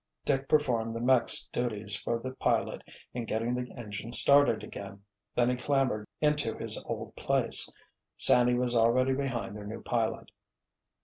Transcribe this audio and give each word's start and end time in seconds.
Dick 0.25 0.49
performed 0.49 0.95
the 0.95 0.99
"mech's" 0.99 1.45
duties 1.49 1.95
for 1.95 2.17
the 2.17 2.31
pilot 2.31 2.81
in 3.13 3.23
getting 3.25 3.53
the 3.53 3.71
engine 3.75 4.11
started 4.11 4.63
again, 4.63 5.03
then 5.35 5.47
he 5.51 5.55
clambered 5.55 6.07
into 6.19 6.57
his 6.57 6.83
old 6.85 7.15
place. 7.15 7.69
Sandy 8.17 8.55
was 8.55 8.73
already 8.75 9.13
behind 9.13 9.55
their 9.55 9.67
new 9.67 9.83
pilot. 9.83 10.31